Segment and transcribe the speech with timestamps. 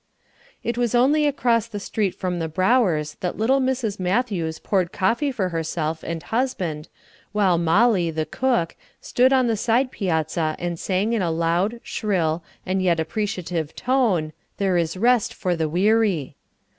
[0.63, 3.99] It was only across the street from the Browers' that little Mrs.
[3.99, 6.87] Matthews poured coffee for herself and husband,
[7.33, 12.43] while Mollie, the cook, stood on the side piazza and sang in a loud, shrill,
[12.65, 16.35] and yet appreciative tone, "There is rest for the weary."